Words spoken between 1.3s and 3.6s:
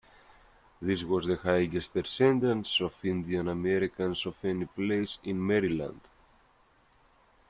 highest percentage of Indian